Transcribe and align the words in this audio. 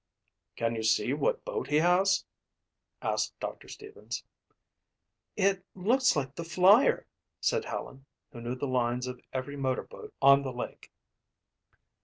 "Can 0.55 0.73
you 0.73 0.81
see 0.81 1.13
what 1.13 1.45
boat 1.45 1.67
he 1.67 1.75
has?" 1.75 2.25
asked 3.03 3.39
Doctor 3.39 3.67
Stevens. 3.67 4.23
"It 5.35 5.63
looks 5.75 6.15
like 6.15 6.33
the 6.33 6.43
Flyer," 6.43 7.05
said 7.39 7.65
Helen, 7.65 8.07
who 8.31 8.41
knew 8.41 8.55
the 8.55 8.65
lines 8.65 9.05
of 9.05 9.21
every 9.31 9.57
motorboat 9.57 10.11
on 10.19 10.41
the 10.41 10.53
lake. 10.53 10.91